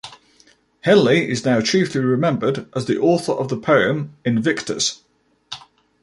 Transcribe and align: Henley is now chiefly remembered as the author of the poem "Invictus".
Henley 0.79 1.29
is 1.29 1.45
now 1.45 1.61
chiefly 1.61 2.01
remembered 2.01 2.67
as 2.75 2.85
the 2.85 2.97
author 2.97 3.33
of 3.33 3.49
the 3.49 3.55
poem 3.55 4.17
"Invictus". 4.25 5.03